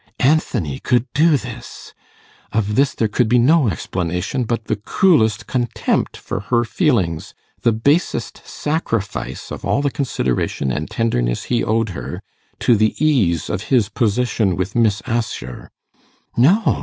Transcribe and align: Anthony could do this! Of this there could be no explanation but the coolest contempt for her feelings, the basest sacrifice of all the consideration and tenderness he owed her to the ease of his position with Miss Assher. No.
Anthony 0.23 0.79
could 0.79 1.05
do 1.13 1.37
this! 1.37 1.93
Of 2.51 2.73
this 2.73 2.95
there 2.95 3.07
could 3.07 3.29
be 3.29 3.37
no 3.37 3.67
explanation 3.67 4.45
but 4.45 4.65
the 4.65 4.77
coolest 4.77 5.45
contempt 5.45 6.17
for 6.17 6.39
her 6.39 6.63
feelings, 6.63 7.35
the 7.61 7.71
basest 7.71 8.41
sacrifice 8.43 9.51
of 9.51 9.63
all 9.63 9.83
the 9.83 9.91
consideration 9.91 10.71
and 10.71 10.89
tenderness 10.89 11.43
he 11.43 11.63
owed 11.63 11.89
her 11.89 12.23
to 12.61 12.75
the 12.75 12.95
ease 12.97 13.47
of 13.47 13.65
his 13.65 13.89
position 13.89 14.55
with 14.55 14.73
Miss 14.75 15.03
Assher. 15.05 15.69
No. 16.35 16.79